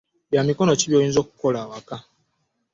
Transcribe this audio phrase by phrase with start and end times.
[0.29, 1.95] Byamikono ki byoyinza okukola awaka?